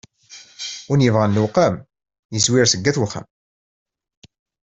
Win 0.87 1.03
yebɣan 1.05 1.33
lewqam, 1.35 1.75
yezwir 2.33 2.65
seg 2.67 2.89
at 2.89 2.97
wexxam. 3.01 3.27